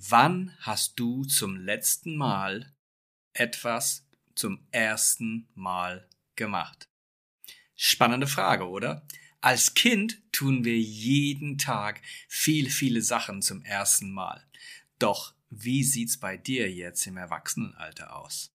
[0.00, 2.72] Wann hast du zum letzten Mal
[3.32, 6.88] etwas zum ersten Mal gemacht?
[7.74, 9.04] Spannende Frage, oder?
[9.40, 14.46] Als Kind tun wir jeden Tag viele, viele Sachen zum ersten Mal.
[15.00, 18.54] Doch wie sieht's bei dir jetzt im Erwachsenenalter aus?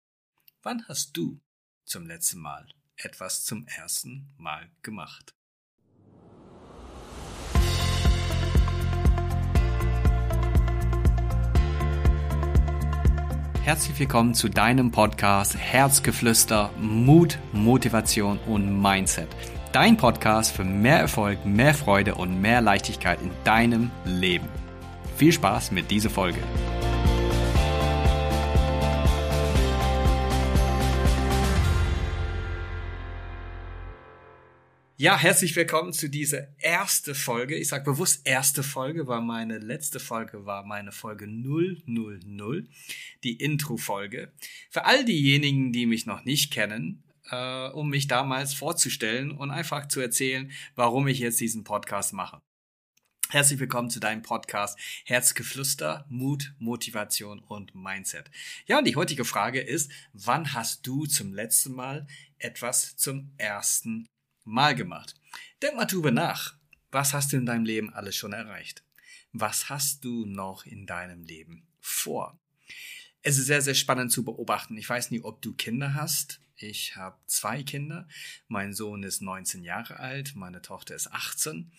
[0.62, 1.42] Wann hast du
[1.84, 5.36] zum letzten Mal etwas zum ersten Mal gemacht?
[13.64, 19.30] Herzlich willkommen zu deinem Podcast Herzgeflüster, Mut, Motivation und Mindset.
[19.72, 24.50] Dein Podcast für mehr Erfolg, mehr Freude und mehr Leichtigkeit in deinem Leben.
[25.16, 26.40] Viel Spaß mit dieser Folge.
[35.04, 37.58] Ja, herzlich willkommen zu dieser erste Folge.
[37.58, 42.70] Ich sage bewusst erste Folge, weil meine letzte Folge war meine Folge 000,
[43.22, 44.32] die Intro-Folge.
[44.70, 49.90] Für all diejenigen, die mich noch nicht kennen, äh, um mich damals vorzustellen und einfach
[49.90, 52.40] zu erzählen, warum ich jetzt diesen Podcast mache.
[53.30, 58.32] Herzlich willkommen zu deinem Podcast Herzgeflüster, Mut, Motivation und Mindset.
[58.68, 64.08] Ja, und die heutige Frage ist, wann hast du zum letzten Mal etwas zum ersten
[64.44, 65.16] Mal gemacht.
[65.62, 66.56] Denk mal drüber nach.
[66.92, 68.84] Was hast du in deinem Leben alles schon erreicht?
[69.32, 72.38] Was hast du noch in deinem Leben vor?
[73.22, 74.78] Es ist sehr, sehr spannend zu beobachten.
[74.78, 76.42] Ich weiß nicht, ob du Kinder hast.
[76.56, 78.08] Ich habe zwei Kinder.
[78.48, 81.72] Mein Sohn ist 19 Jahre alt, meine Tochter ist 18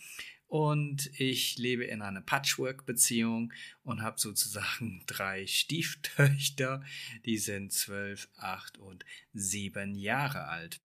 [0.55, 6.83] und ich lebe in einer Patchwork-Beziehung und habe sozusagen drei Stieftöchter,
[7.25, 10.81] die sind 12, 8 und 7 Jahre alt.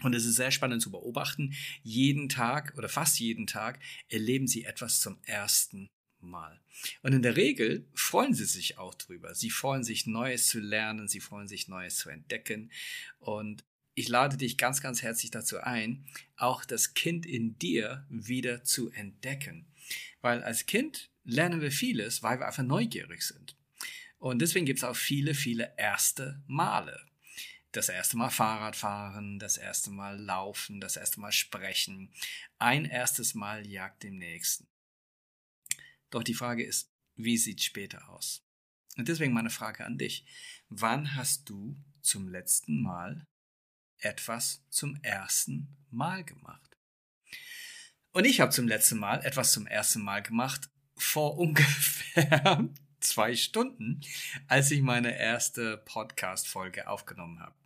[0.00, 1.54] Und es ist sehr spannend zu beobachten.
[1.82, 5.90] Jeden Tag oder fast jeden Tag erleben sie etwas zum ersten
[6.20, 6.60] Mal.
[7.02, 9.34] Und in der Regel freuen sie sich auch drüber.
[9.34, 11.08] Sie freuen sich, Neues zu lernen.
[11.08, 12.70] Sie freuen sich, Neues zu entdecken.
[13.18, 16.06] Und ich lade dich ganz, ganz herzlich dazu ein,
[16.36, 19.66] auch das Kind in dir wieder zu entdecken.
[20.22, 23.56] Weil als Kind lernen wir vieles, weil wir einfach neugierig sind.
[24.18, 27.11] Und deswegen gibt es auch viele, viele erste Male
[27.72, 32.12] das erste Mal Fahrrad fahren, das erste Mal laufen, das erste Mal sprechen.
[32.58, 34.68] Ein erstes Mal jagt dem nächsten.
[36.10, 38.44] Doch die Frage ist, wie sieht später aus?
[38.96, 40.26] Und deswegen meine Frage an dich.
[40.68, 43.26] Wann hast du zum letzten Mal
[43.98, 46.76] etwas zum ersten Mal gemacht?
[48.10, 52.68] Und ich habe zum letzten Mal etwas zum ersten Mal gemacht vor ungefähr
[53.00, 54.02] zwei Stunden,
[54.46, 57.61] als ich meine erste Podcast-Folge aufgenommen habe.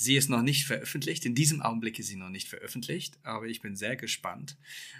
[0.00, 1.26] Sie ist noch nicht veröffentlicht.
[1.26, 4.56] In diesem Augenblick ist sie noch nicht veröffentlicht, aber ich bin sehr gespannt,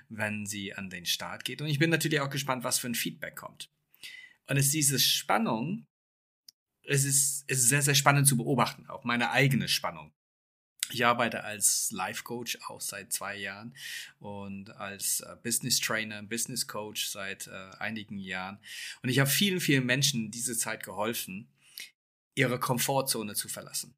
[0.09, 1.63] wenn sie an den Start geht.
[1.63, 3.71] Und ich bin natürlich auch gespannt, was für ein Feedback kommt.
[4.49, 5.87] Und es ist diese Spannung,
[6.83, 10.11] es ist, es ist sehr, sehr spannend zu beobachten, auch meine eigene Spannung.
[10.91, 13.77] Ich arbeite als Life Coach auch seit zwei Jahren
[14.19, 18.59] und als äh, Business Trainer, Business Coach seit äh, einigen Jahren.
[19.03, 21.47] Und ich habe vielen, vielen Menschen diese Zeit geholfen,
[22.35, 23.95] ihre Komfortzone zu verlassen.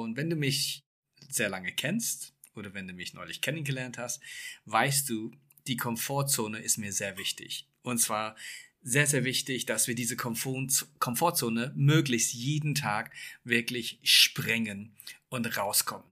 [0.00, 0.84] Und wenn du mich
[1.28, 4.22] sehr lange kennst oder wenn du mich neulich kennengelernt hast,
[4.64, 5.32] weißt du,
[5.66, 7.68] die Komfortzone ist mir sehr wichtig.
[7.82, 8.34] Und zwar
[8.80, 13.12] sehr, sehr wichtig, dass wir diese Komfortzone möglichst jeden Tag
[13.44, 14.96] wirklich sprengen
[15.28, 16.10] und rauskommen.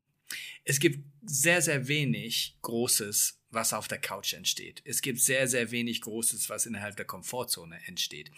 [0.64, 4.82] Es gibt sehr, sehr wenig Großes, was auf der Couch entsteht.
[4.84, 8.30] Es gibt sehr, sehr wenig Großes, was innerhalb der Komfortzone entsteht.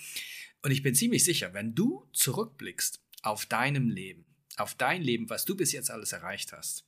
[0.63, 4.25] Und ich bin ziemlich sicher, wenn du zurückblickst auf deinem Leben,
[4.57, 6.85] auf dein Leben, was du bis jetzt alles erreicht hast.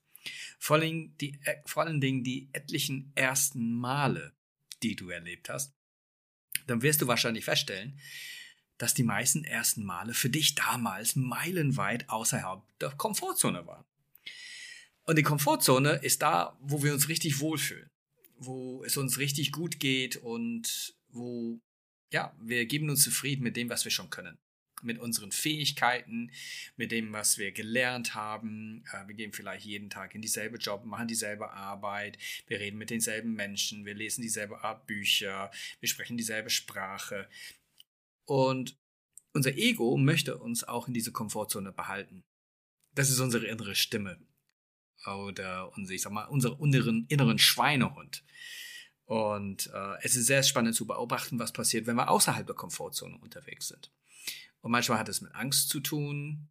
[0.59, 4.33] Vor allen, die, äh, vor allen Dingen die etlichen ersten Male,
[4.83, 5.75] die du erlebt hast,
[6.67, 7.99] dann wirst du wahrscheinlich feststellen,
[8.79, 13.85] dass die meisten ersten Male für dich damals meilenweit außerhalb der Komfortzone waren.
[15.05, 17.91] Und die Komfortzone ist da, wo wir uns richtig wohlfühlen,
[18.39, 21.61] wo es uns richtig gut geht und wo,
[22.11, 24.39] ja, wir geben uns zufrieden mit dem, was wir schon können
[24.83, 26.31] mit unseren Fähigkeiten,
[26.77, 28.85] mit dem, was wir gelernt haben.
[28.93, 32.91] Äh, wir gehen vielleicht jeden Tag in dieselbe Job, machen dieselbe Arbeit, wir reden mit
[32.91, 35.51] denselben Menschen, wir lesen dieselbe Art Bücher,
[35.81, 37.29] wir sprechen dieselbe Sprache.
[38.25, 38.77] Und
[39.33, 42.25] unser Ego möchte uns auch in diese Komfortzone behalten.
[42.95, 44.19] Das ist unsere innere Stimme.
[45.07, 48.25] Oder unser, ich sag mal, unseren inneren, inneren Schweinehund.
[49.07, 53.19] Und äh, es ist sehr spannend zu beobachten, was passiert, wenn wir außerhalb der Komfortzone
[53.19, 53.91] unterwegs sind.
[54.65, 56.49] Und manchmal hat es mit Angst zu tun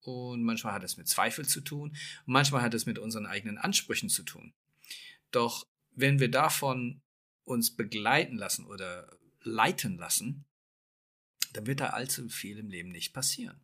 [0.00, 3.58] und manchmal hat es mit Zweifel zu tun und manchmal hat es mit unseren eigenen
[3.58, 4.54] Ansprüchen zu tun.
[5.32, 7.02] Doch wenn wir davon
[7.44, 10.46] uns begleiten lassen oder leiten lassen,
[11.52, 13.60] dann wird da allzu viel im Leben nicht passieren.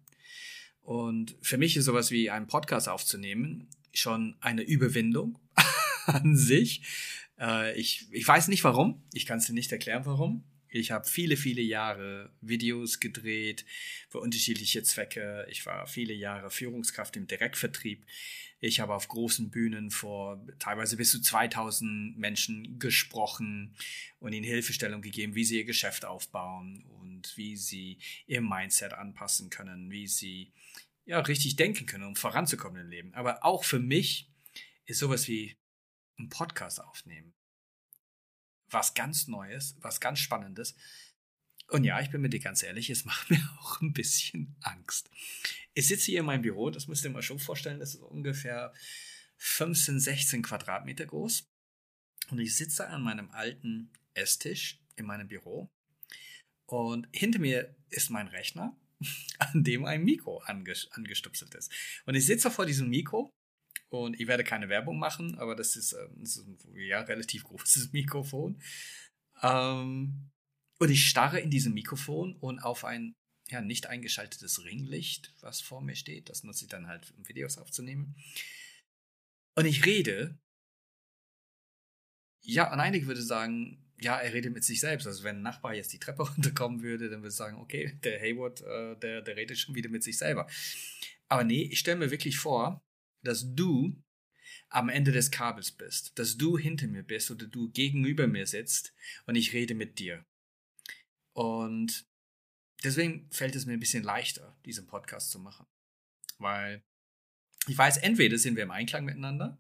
[0.83, 5.39] Und für mich ist sowas wie einen Podcast aufzunehmen schon eine Überwindung
[6.05, 6.83] an sich.
[7.41, 9.03] Äh, ich, ich weiß nicht warum.
[9.15, 10.45] Ich kann es dir nicht erklären, warum.
[10.71, 13.65] Ich habe viele, viele Jahre Videos gedreht
[14.09, 15.47] für unterschiedliche Zwecke.
[15.51, 18.05] Ich war viele Jahre Führungskraft im Direktvertrieb.
[18.61, 23.75] Ich habe auf großen Bühnen vor teilweise bis zu 2000 Menschen gesprochen
[24.19, 29.49] und ihnen Hilfestellung gegeben, wie sie ihr Geschäft aufbauen und wie sie ihr Mindset anpassen
[29.49, 30.53] können, wie sie
[31.05, 33.15] ja richtig denken können, um voranzukommen im Leben.
[33.15, 34.29] Aber auch für mich
[34.87, 35.57] ist sowas wie
[36.19, 37.33] ein Podcast aufnehmen
[38.71, 40.75] was ganz Neues, was ganz Spannendes.
[41.69, 45.11] Und ja, ich bin mit dir ganz ehrlich, es macht mir auch ein bisschen Angst.
[45.75, 48.73] Ich sitze hier in meinem Büro, das müsst ihr mal schon vorstellen, das ist ungefähr
[49.37, 51.47] 15, 16 Quadratmeter groß.
[52.31, 55.71] Und ich sitze an meinem alten Esstisch in meinem Büro.
[56.67, 58.77] Und hinter mir ist mein Rechner,
[59.39, 61.73] an dem ein Mikro angestupselt ist.
[62.05, 63.31] Und ich sitze vor diesem Mikro
[63.91, 67.45] und ich werde keine Werbung machen, aber das ist, ähm, das ist ein ja, relativ
[67.45, 68.61] großes Mikrofon.
[69.43, 70.31] Ähm,
[70.79, 73.15] und ich starre in diesem Mikrofon und auf ein
[73.51, 76.29] ja, nicht eingeschaltetes Ringlicht, was vor mir steht.
[76.29, 78.15] Das nutze ich dann halt, um Videos aufzunehmen.
[79.55, 80.39] Und ich rede.
[82.43, 85.07] Ja, und einige würde sagen, ja, er redet mit sich selbst.
[85.07, 88.21] Also wenn ein Nachbar jetzt die Treppe runterkommen würde, dann würde ich sagen, okay, der
[88.21, 90.47] Hayward, äh, der, der redet schon wieder mit sich selber.
[91.29, 92.83] Aber nee, ich stelle mir wirklich vor,
[93.23, 94.03] dass du
[94.71, 98.95] am Ende des Kabels bist, dass du hinter mir bist oder du gegenüber mir sitzt
[99.27, 100.25] und ich rede mit dir.
[101.33, 102.07] Und
[102.85, 105.67] deswegen fällt es mir ein bisschen leichter, diesen Podcast zu machen.
[106.39, 106.83] Weil
[107.67, 109.59] ich weiß, entweder sind wir im Einklang miteinander,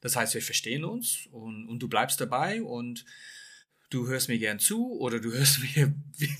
[0.00, 3.04] das heißt, wir verstehen uns und, und du bleibst dabei und
[3.90, 5.94] du hörst mir gern zu oder du hörst mir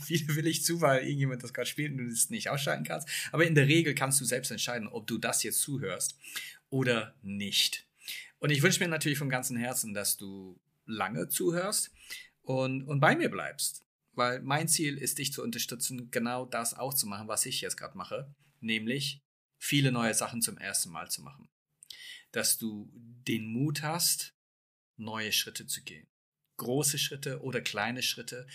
[0.06, 3.08] widerwillig zu, weil irgendjemand das gerade spielt und du es nicht ausschalten kannst.
[3.32, 6.16] Aber in der Regel kannst du selbst entscheiden, ob du das jetzt zuhörst
[6.70, 7.86] oder nicht.
[8.38, 11.90] Und ich wünsche mir natürlich von ganzem Herzen, dass du lange zuhörst
[12.42, 13.84] und, und bei mir bleibst.
[14.12, 17.76] Weil mein Ziel ist, dich zu unterstützen, genau das auch zu machen, was ich jetzt
[17.76, 19.22] gerade mache, nämlich
[19.58, 21.48] viele neue Sachen zum ersten Mal zu machen.
[22.32, 24.34] Dass du den Mut hast,
[24.96, 26.08] neue Schritte zu gehen.
[26.58, 28.46] Große Schritte oder kleine Schritte,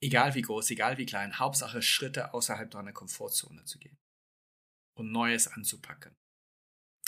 [0.00, 3.98] egal wie groß, egal wie klein, Hauptsache Schritte außerhalb deiner Komfortzone zu gehen
[4.94, 6.16] und Neues anzupacken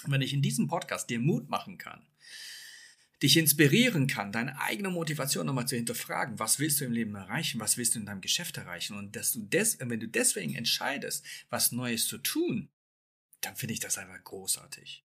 [0.07, 2.07] wenn ich in diesem Podcast dir Mut machen kann,
[3.23, 7.61] dich inspirieren kann, deine eigene Motivation nochmal zu hinterfragen, was willst du im Leben erreichen,
[7.61, 11.25] was willst du in deinem Geschäft erreichen und dass du des, wenn du deswegen entscheidest,
[11.49, 12.71] was Neues zu tun,
[13.41, 15.05] dann finde ich das einfach großartig.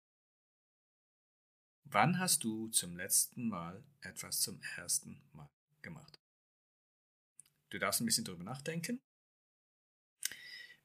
[1.84, 5.48] Wann hast du zum letzten Mal etwas zum ersten Mal
[5.82, 6.19] gemacht?
[7.70, 9.00] Du darfst ein bisschen drüber nachdenken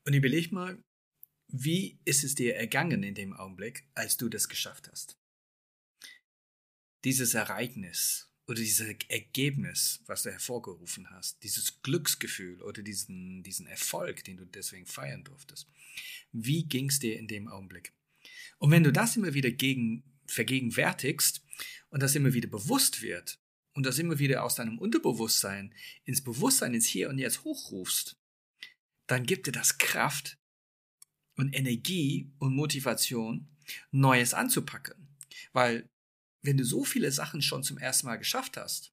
[0.05, 0.83] und überleg mal,
[1.47, 5.17] wie ist es dir ergangen in dem Augenblick, als du das geschafft hast?
[7.03, 14.23] Dieses Ereignis oder dieses Ergebnis, was du hervorgerufen hast, dieses Glücksgefühl oder diesen, diesen Erfolg,
[14.23, 15.67] den du deswegen feiern durftest.
[16.31, 17.93] Wie ging es dir in dem Augenblick?
[18.57, 21.43] Und wenn du das immer wieder gegen, vergegenwärtigst
[21.89, 23.39] und das immer wieder bewusst wird
[23.73, 25.73] und das immer wieder aus deinem Unterbewusstsein
[26.05, 28.17] ins Bewusstsein, ins Hier und Jetzt hochrufst,
[29.07, 30.39] dann gibt dir das Kraft,
[31.39, 33.47] und Energie und Motivation,
[33.91, 35.07] Neues anzupacken.
[35.53, 35.89] Weil
[36.41, 38.91] wenn du so viele Sachen schon zum ersten Mal geschafft hast,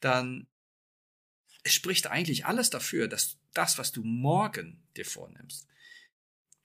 [0.00, 0.46] dann
[1.64, 5.66] spricht eigentlich alles dafür, dass das, was du morgen dir vornimmst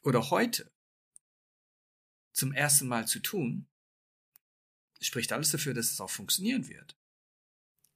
[0.02, 0.70] oder heute
[2.34, 3.69] zum ersten Mal zu tun,
[5.08, 6.98] spricht alles dafür, dass es auch funktionieren wird.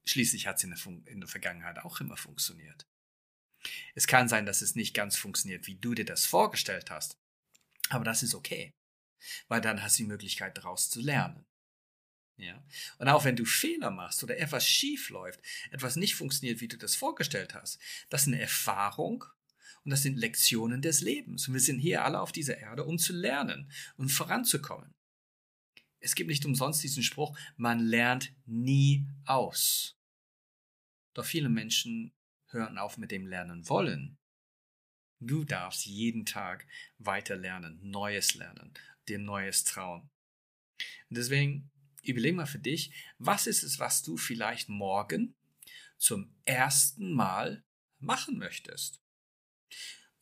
[0.06, 2.86] Schließlich hat es in, in der Vergangenheit auch immer funktioniert.
[3.96, 7.18] Es kann sein, dass es nicht ganz funktioniert, wie du dir das vorgestellt hast.
[7.90, 8.74] Aber das ist okay,
[9.48, 11.46] weil dann hast du die Möglichkeit, daraus zu lernen.
[12.38, 12.64] Ja?
[12.98, 15.40] Und auch wenn du Fehler machst oder etwas schief läuft,
[15.72, 17.80] etwas nicht funktioniert, wie du das vorgestellt hast,
[18.10, 19.26] das ist eine Erfahrung
[19.84, 21.48] und das sind Lektionen des Lebens.
[21.48, 24.94] Und wir sind hier alle auf dieser Erde, um zu lernen und voranzukommen.
[26.04, 29.98] Es gibt nicht umsonst diesen Spruch, man lernt nie aus.
[31.14, 32.12] Doch viele Menschen
[32.48, 34.18] hören auf mit dem Lernen wollen.
[35.22, 36.68] Du darfst jeden Tag
[36.98, 38.74] weiter lernen, Neues lernen,
[39.08, 40.10] dir Neues trauen.
[41.10, 41.72] Und deswegen
[42.04, 45.36] überleg mal für dich, was ist es, was du vielleicht morgen
[45.98, 47.64] zum ersten Mal
[48.00, 49.02] machen möchtest?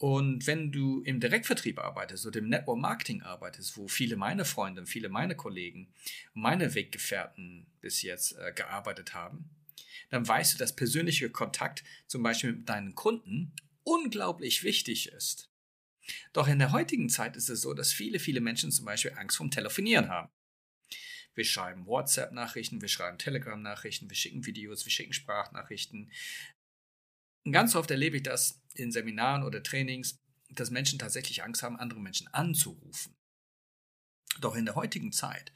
[0.01, 4.88] Und wenn du im Direktvertrieb arbeitest oder im Network Marketing arbeitest, wo viele meiner Freunde,
[4.88, 5.93] viele meiner Kollegen,
[6.34, 9.51] meine Weggefährten bis jetzt äh, gearbeitet haben,
[10.10, 13.53] dann weißt du, dass persönlicher Kontakt zum Beispiel mit deinen Kunden
[13.84, 15.51] unglaublich wichtig ist.
[16.34, 19.38] Doch in der heutigen Zeit ist es so, dass viele, viele Menschen zum Beispiel Angst
[19.38, 20.31] vorm Telefonieren haben.
[21.36, 26.12] Wir schreiben WhatsApp-Nachrichten, wir schreiben Telegram-Nachrichten, wir schicken Videos, wir schicken Sprachnachrichten.
[27.46, 31.78] Und ganz oft erlebe ich das in Seminaren oder Trainings, dass Menschen tatsächlich Angst haben,
[31.78, 33.16] andere Menschen anzurufen.
[34.40, 35.51] Doch in der heutigen Zeit,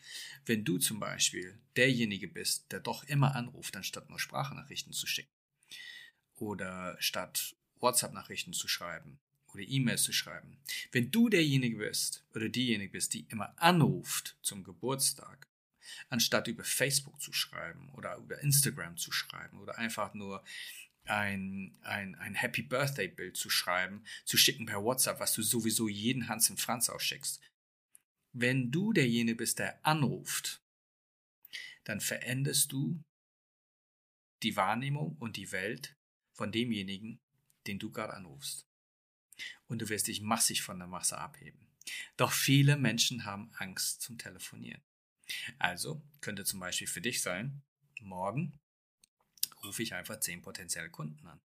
[0.45, 5.31] wenn du zum Beispiel derjenige bist, der doch immer anruft, anstatt nur Sprachnachrichten zu schicken
[6.35, 9.19] oder statt WhatsApp-Nachrichten zu schreiben
[9.53, 10.57] oder E-Mails zu schreiben,
[10.91, 15.47] wenn du derjenige bist oder diejenige bist, die immer anruft zum Geburtstag,
[16.09, 20.43] anstatt über Facebook zu schreiben oder über Instagram zu schreiben oder einfach nur
[21.05, 25.87] ein, ein, ein Happy Birthday Bild zu schreiben, zu schicken per WhatsApp, was du sowieso
[25.87, 27.41] jeden Hans im Franz ausschickst.
[28.33, 30.61] Wenn du derjenige bist, der anruft,
[31.83, 33.01] dann veränderst du
[34.43, 35.95] die Wahrnehmung und die Welt
[36.33, 37.21] von demjenigen,
[37.67, 38.67] den du gerade anrufst.
[39.67, 41.67] Und du wirst dich massig von der Masse abheben.
[42.17, 44.81] Doch viele Menschen haben Angst zum Telefonieren.
[45.57, 47.63] Also könnte zum Beispiel für dich sein,
[48.01, 48.59] morgen
[49.65, 51.41] rufe ich einfach zehn potenzielle Kunden an.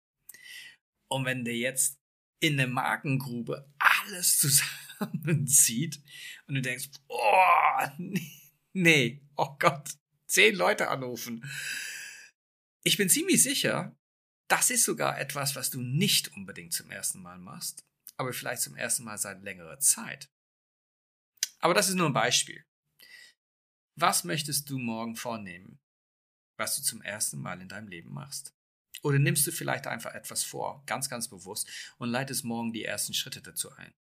[1.09, 1.99] Und wenn der jetzt
[2.41, 6.01] in der Magengrube alles zusammenzieht
[6.47, 7.89] und du denkst, oh,
[8.73, 9.95] nee, oh Gott,
[10.27, 11.49] zehn Leute anrufen.
[12.85, 13.97] Ich bin ziemlich sicher,
[14.49, 17.85] das ist sogar etwas, was du nicht unbedingt zum ersten Mal machst,
[18.17, 20.31] aber vielleicht zum ersten Mal seit längerer Zeit.
[21.59, 22.65] Aber das ist nur ein Beispiel.
[23.97, 25.81] Was möchtest du morgen vornehmen,
[26.59, 28.53] was du zum ersten Mal in deinem Leben machst?
[29.03, 33.15] Oder nimmst du vielleicht einfach etwas vor, ganz, ganz bewusst, und leitest morgen die ersten
[33.15, 33.95] Schritte dazu ein?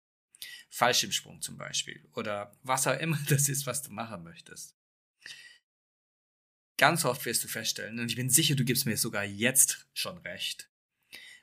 [0.70, 2.08] Fallschirmsprung zum Beispiel.
[2.14, 4.76] Oder was auch immer das ist, was du machen möchtest.
[6.76, 10.18] Ganz oft wirst du feststellen, und ich bin sicher, du gibst mir sogar jetzt schon
[10.18, 10.70] recht,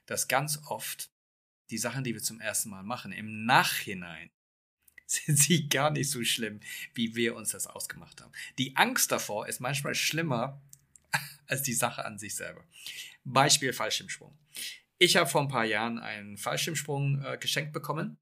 [0.06, 1.10] dass ganz oft
[1.70, 4.30] die Sachen, die wir zum ersten Mal machen, im Nachhinein
[5.06, 6.60] sind sie gar nicht so schlimm,
[6.94, 8.32] wie wir uns das ausgemacht haben.
[8.58, 10.62] Die Angst davor ist manchmal schlimmer
[11.52, 12.64] als die Sache an sich selber.
[13.24, 14.38] Beispiel Fallschirmsprung.
[14.98, 18.18] Ich habe vor ein paar Jahren einen Fallschirmsprung äh, geschenkt bekommen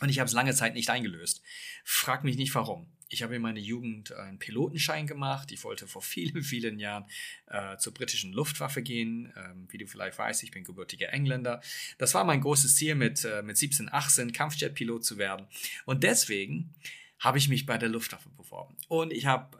[0.00, 1.42] und ich habe es lange Zeit nicht eingelöst.
[1.84, 2.90] Frag mich nicht warum.
[3.12, 5.50] Ich habe in meiner Jugend einen Pilotenschein gemacht.
[5.50, 7.04] Ich wollte vor vielen, vielen Jahren
[7.46, 9.32] äh, zur britischen Luftwaffe gehen.
[9.36, 11.60] Ähm, wie du vielleicht weißt, ich bin gebürtiger Engländer.
[11.98, 15.48] Das war mein großes Ziel, mit, äh, mit 17, 18 Kampfjetpilot zu werden.
[15.84, 16.72] Und deswegen
[17.18, 18.76] habe ich mich bei der Luftwaffe beworben.
[18.88, 19.58] Und ich habe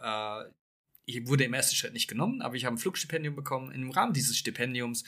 [0.49, 0.51] äh,
[1.17, 3.73] ich wurde im ersten Schritt nicht genommen, aber ich habe ein Flugstipendium bekommen.
[3.73, 5.05] Im Rahmen dieses Stipendiums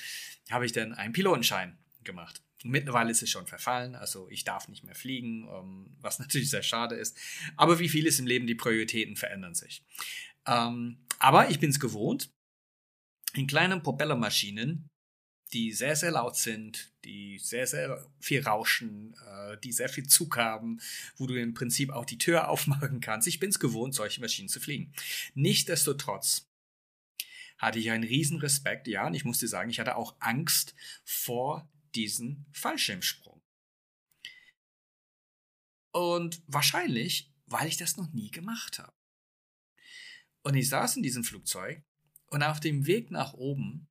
[0.51, 2.43] habe ich dann einen Pilotenschein gemacht.
[2.65, 6.63] Mittlerweile ist es schon verfallen, also ich darf nicht mehr fliegen, ähm, was natürlich sehr
[6.63, 7.17] schade ist.
[7.57, 9.85] Aber wie vieles im Leben, die Prioritäten verändern sich.
[10.47, 12.31] Ähm, aber ich bin es gewohnt,
[13.35, 14.89] in kleinen Propellermaschinen,
[15.53, 20.37] die sehr, sehr laut sind, die sehr, sehr viel rauschen, äh, die sehr viel Zug
[20.37, 20.81] haben,
[21.17, 23.29] wo du im Prinzip auch die Tür aufmachen kannst.
[23.29, 24.93] Ich bin es gewohnt, solche Maschinen zu fliegen.
[25.35, 26.49] Nichtsdestotrotz
[27.59, 31.69] hatte ich einen riesen Respekt, ja, und ich musste sagen, ich hatte auch Angst vor
[31.95, 33.41] diesen Fallschirmsprung.
[35.93, 38.95] Und wahrscheinlich, weil ich das noch nie gemacht habe.
[40.43, 41.83] Und ich saß in diesem Flugzeug
[42.27, 43.89] und auf dem Weg nach oben,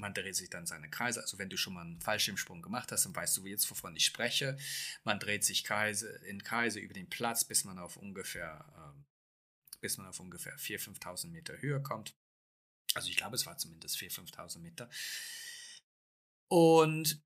[0.00, 3.04] man dreht sich dann seine Kreise, also wenn du schon mal einen Fallschirmsprung gemacht hast,
[3.04, 4.58] dann weißt du jetzt, wovon ich spreche.
[5.04, 9.98] Man dreht sich Kreise, in Kreise über den Platz, bis man auf ungefähr, äh, bis
[9.98, 12.16] man auf ungefähr 4.000, 5.000 Meter Höhe kommt.
[12.94, 14.90] Also ich glaube, es war zumindest 4.000, 5.000 Meter.
[16.48, 17.22] Und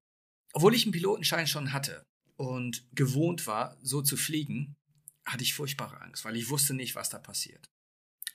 [0.53, 4.77] obwohl ich einen Pilotenschein schon hatte und gewohnt war, so zu fliegen,
[5.25, 7.71] hatte ich furchtbare Angst, weil ich wusste nicht, was da passiert.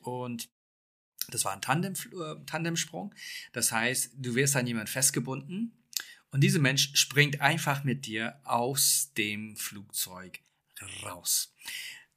[0.02, 0.50] Und
[1.34, 3.14] das war ein Tandem, äh, Tandemsprung.
[3.54, 5.80] Das heißt, du wirst an jemand festgebunden
[6.32, 10.42] und dieser Mensch springt einfach mit dir aus dem Flugzeug
[11.04, 11.54] raus.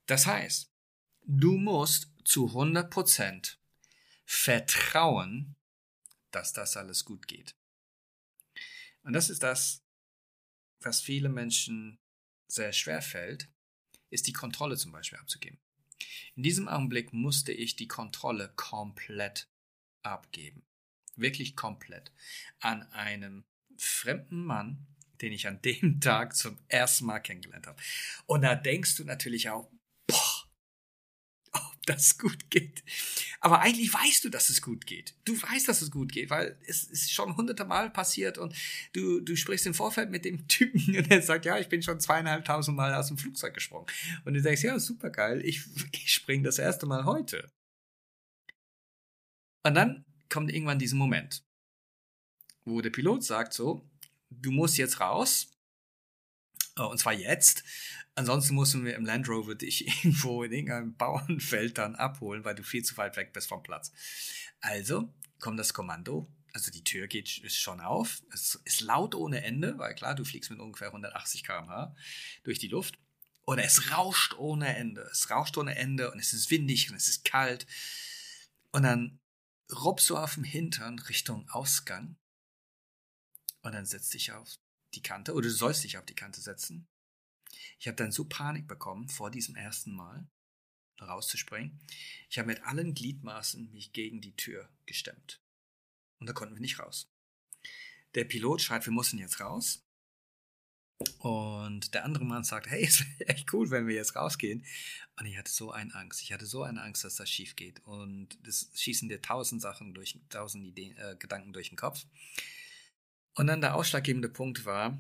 [0.06, 0.70] Das heißt,
[1.24, 3.56] du musst zu 100%
[4.24, 5.56] vertrauen,
[6.30, 7.54] dass das alles gut geht.
[9.02, 9.82] Und das ist das,
[10.80, 11.98] was viele Menschen
[12.48, 13.48] sehr schwer fällt,
[14.10, 15.58] ist die Kontrolle zum Beispiel abzugeben.
[16.34, 19.48] In diesem Augenblick musste ich die Kontrolle komplett
[20.02, 20.62] abgeben.
[21.16, 22.12] Wirklich komplett.
[22.60, 23.44] An einem
[23.76, 24.86] fremden Mann,
[25.20, 27.80] den ich an dem Tag zum ersten Mal kennengelernt habe.
[28.26, 29.70] Und da denkst du natürlich auch,
[31.86, 32.84] das gut geht.
[33.40, 35.14] Aber eigentlich weißt du, dass es gut geht.
[35.24, 38.54] Du weißt, dass es gut geht, weil es ist schon hunderte Mal passiert und
[38.92, 42.00] du, du sprichst im Vorfeld mit dem Typen und er sagt, ja, ich bin schon
[42.00, 43.86] zweieinhalbtausend Mal aus dem Flugzeug gesprungen.
[44.24, 45.62] Und du denkst, ja, super geil, ich,
[45.92, 47.50] ich springe das erste Mal heute.
[49.64, 51.44] Und dann kommt irgendwann dieser Moment,
[52.64, 53.88] wo der Pilot sagt so,
[54.30, 55.48] du musst jetzt raus.
[56.76, 57.64] Oh, und zwar jetzt.
[58.14, 62.62] Ansonsten müssen wir im Land Rover dich irgendwo in irgendeinem Bauernfeld dann abholen, weil du
[62.62, 63.92] viel zu weit weg bist vom Platz.
[64.60, 66.30] Also kommt das Kommando.
[66.52, 68.22] Also die Tür geht ist schon auf.
[68.30, 71.94] Es ist laut ohne Ende, weil klar, du fliegst mit ungefähr 180 km/h
[72.44, 72.98] durch die Luft.
[73.46, 75.08] Oder es rauscht ohne Ende.
[75.10, 77.66] Es rauscht ohne Ende und es ist windig und es ist kalt.
[78.70, 79.18] Und dann
[79.72, 82.16] robbst du auf dem Hintern Richtung Ausgang.
[83.62, 84.48] Und dann setzt dich auf
[84.94, 86.86] die Kante oder du sollst dich auf die Kante setzen.
[87.78, 90.26] Ich habe dann so Panik bekommen vor diesem ersten Mal
[91.00, 91.80] rauszuspringen.
[92.30, 95.40] Ich habe mit allen Gliedmaßen mich gegen die Tür gestemmt.
[96.18, 97.10] Und da konnten wir nicht raus.
[98.14, 99.84] Der Pilot schreit, wir müssen jetzt raus.
[101.18, 104.64] Und der andere Mann sagt, hey, es wäre echt cool, wenn wir jetzt rausgehen.
[105.18, 106.22] Und ich hatte so eine Angst.
[106.22, 107.80] Ich hatte so eine Angst, dass das schief geht.
[107.84, 112.06] Und das schießen dir tausend Sachen durch, tausend Ideen, äh, Gedanken durch den Kopf.
[113.34, 114.98] Und dann der ausschlaggebende Punkt war,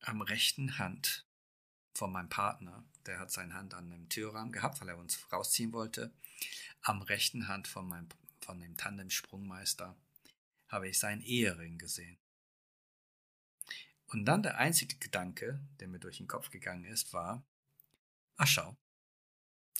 [0.00, 1.26] am rechten Hand
[1.94, 5.72] von meinem Partner, der hat seine Hand an dem Türrahmen gehabt, weil er uns rausziehen
[5.72, 6.12] wollte,
[6.82, 8.08] am rechten Hand von, meinem,
[8.40, 9.96] von dem Tandem-Sprungmeister
[10.68, 12.18] habe ich seinen Ehering gesehen.
[14.06, 17.42] Und dann der einzige Gedanke, der mir durch den Kopf gegangen ist, war,
[18.36, 18.76] ach schau,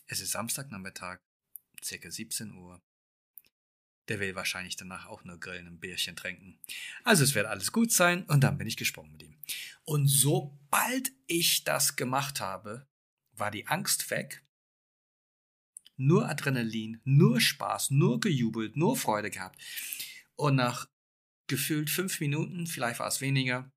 [0.06, 1.18] es ist Samstagnachmittag,
[1.82, 2.80] circa 17 Uhr,
[4.08, 6.58] der will wahrscheinlich danach auch nur grillen und Bierchen trinken.
[7.04, 9.36] Also es wird alles gut sein und dann bin ich gesprungen mit ihm.
[9.84, 12.86] Und sobald ich das gemacht habe,
[13.32, 14.44] war die Angst weg.
[15.96, 19.60] Nur Adrenalin, nur Spaß, nur gejubelt, nur Freude gehabt.
[20.34, 20.88] Und nach
[21.46, 23.70] gefühlt fünf Minuten, vielleicht war es weniger,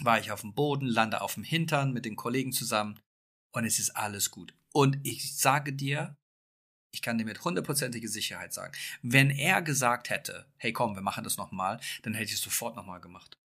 [0.00, 3.00] war ich auf dem Boden, lande auf dem Hintern mit den Kollegen zusammen
[3.52, 4.54] und es ist alles gut.
[4.72, 6.16] Und ich sage dir,
[6.92, 11.24] ich kann dir mit hundertprozentiger Sicherheit sagen, wenn er gesagt hätte, hey komm, wir machen
[11.24, 13.38] das nochmal, dann hätte ich es sofort nochmal gemacht.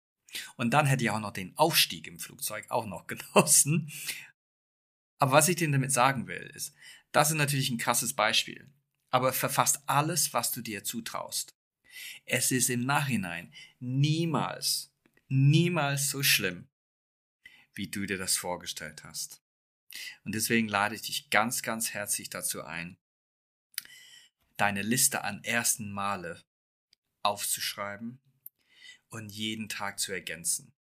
[0.57, 3.91] Und dann hätte ich auch noch den Aufstieg im Flugzeug auch noch genossen.
[5.19, 6.75] Aber was ich dir damit sagen will, ist,
[7.11, 8.69] das ist natürlich ein krasses Beispiel.
[9.09, 11.55] Aber verfasst alles, was du dir zutraust.
[12.25, 14.91] Es ist im Nachhinein niemals,
[15.29, 16.67] niemals so schlimm,
[17.73, 19.41] wie du dir das vorgestellt hast.
[20.25, 22.97] Und deswegen lade ich dich ganz, ganz herzlich dazu ein,
[24.57, 26.43] deine Liste an ersten Male
[27.23, 28.21] aufzuschreiben
[29.09, 30.73] und jeden Tag zu ergänzen.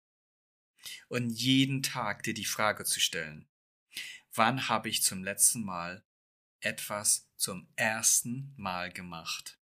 [1.08, 3.48] Und jeden Tag dir die Frage zu stellen,
[4.34, 6.04] wann habe ich zum letzten Mal
[6.60, 9.58] etwas zum ersten Mal gemacht?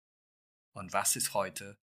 [0.72, 1.78] Und was ist heute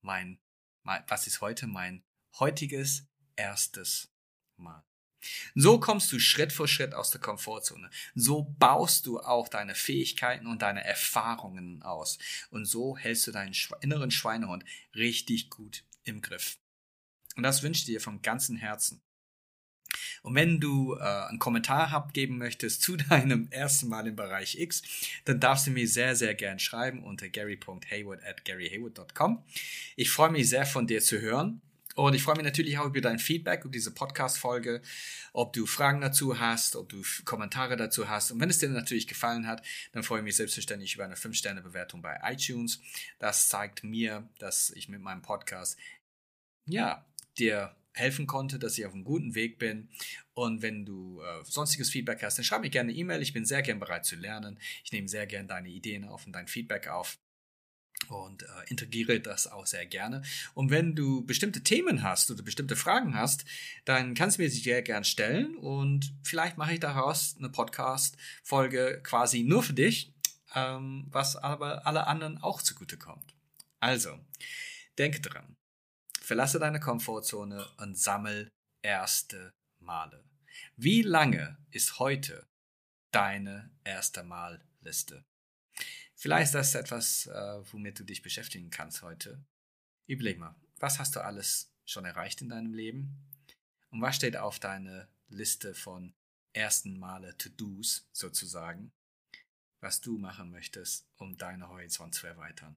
[0.00, 0.40] mein,
[0.82, 2.04] was ist heute mein
[2.38, 4.10] heutiges erstes
[4.56, 4.87] Mal?
[5.54, 7.90] So kommst du Schritt für Schritt aus der Komfortzone.
[8.14, 12.18] So baust du auch deine Fähigkeiten und deine Erfahrungen aus.
[12.50, 16.58] Und so hältst du deinen inneren Schweinehund richtig gut im Griff.
[17.36, 19.00] Und das wünsche ich dir von ganzem Herzen.
[20.22, 24.82] Und wenn du äh, einen Kommentar abgeben möchtest zu deinem ersten Mal im Bereich X,
[25.24, 29.44] dann darfst du mir sehr, sehr gern schreiben unter gary.hayward at garyhayward.com.
[29.96, 31.62] Ich freue mich sehr von dir zu hören
[31.98, 34.82] und ich freue mich natürlich auch über dein Feedback, über diese Podcast-Folge,
[35.32, 38.30] ob du Fragen dazu hast, ob du Kommentare dazu hast.
[38.30, 42.00] Und wenn es dir natürlich gefallen hat, dann freue ich mich selbstverständlich über eine 5-Sterne-Bewertung
[42.00, 42.80] bei iTunes.
[43.18, 45.76] Das zeigt mir, dass ich mit meinem Podcast,
[46.66, 47.04] ja,
[47.36, 49.88] dir helfen konnte, dass ich auf einem guten Weg bin.
[50.34, 53.22] Und wenn du äh, sonstiges Feedback hast, dann schreib mir gerne eine E-Mail.
[53.22, 54.60] Ich bin sehr gern bereit zu lernen.
[54.84, 57.18] Ich nehme sehr gern deine Ideen auf und dein Feedback auf
[58.08, 60.22] und äh, integriere das auch sehr gerne.
[60.54, 63.44] Und wenn du bestimmte Themen hast oder bestimmte Fragen hast,
[63.84, 69.00] dann kannst du mir sie sehr gern stellen und vielleicht mache ich daraus eine Podcast-Folge
[69.02, 70.14] quasi nur für dich,
[70.54, 73.34] ähm, was aber alle anderen auch zugutekommt.
[73.80, 74.18] Also,
[74.96, 75.56] denke dran,
[76.20, 78.48] verlasse deine Komfortzone und sammel
[78.82, 80.24] erste Male.
[80.76, 82.46] Wie lange ist heute
[83.12, 85.24] deine erste Mal-Liste?
[86.20, 89.40] Vielleicht ist das etwas, äh, womit du dich beschäftigen kannst heute.
[90.08, 93.16] Überleg mal, was hast du alles schon erreicht in deinem Leben?
[93.90, 96.12] Und was steht auf deiner Liste von
[96.52, 98.90] ersten Male To-Dos sozusagen,
[99.80, 102.76] was du machen möchtest, um deine Horizont zu erweitern?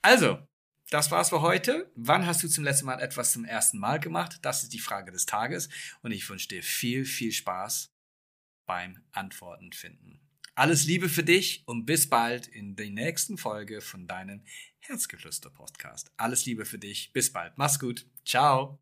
[0.00, 0.44] Also,
[0.90, 1.92] das war's für heute.
[1.94, 4.40] Wann hast du zum letzten Mal etwas zum ersten Mal gemacht?
[4.42, 5.68] Das ist die Frage des Tages
[6.02, 7.92] und ich wünsche dir viel, viel Spaß
[8.66, 10.20] beim Antworten finden.
[10.54, 14.42] Alles Liebe für dich und bis bald in der nächsten Folge von deinem
[14.80, 16.10] Herzgeflüster Podcast.
[16.18, 17.10] Alles Liebe für dich.
[17.14, 17.54] Bis bald.
[17.56, 18.06] Mach's gut.
[18.26, 18.78] Ciao.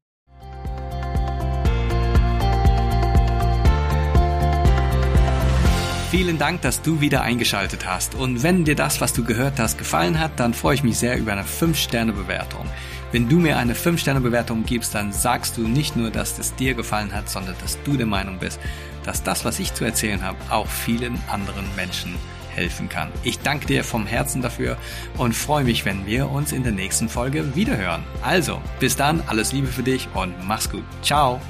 [6.10, 8.16] vielen Dank, dass du wieder eingeschaltet hast.
[8.16, 11.16] Und wenn dir das, was du gehört hast, gefallen hat, dann freue ich mich sehr
[11.16, 12.66] über eine 5-Sterne-Bewertung.
[13.12, 17.14] Wenn du mir eine 5-Sterne-Bewertung gibst, dann sagst du nicht nur, dass es dir gefallen
[17.14, 18.58] hat, sondern dass du der Meinung bist,
[19.04, 22.16] dass das, was ich zu erzählen habe, auch vielen anderen Menschen
[22.54, 23.10] helfen kann.
[23.22, 24.76] Ich danke dir vom Herzen dafür
[25.16, 28.02] und freue mich, wenn wir uns in der nächsten Folge wiederhören.
[28.22, 30.84] Also, bis dann, alles Liebe für dich und mach's gut.
[31.02, 31.40] Ciao.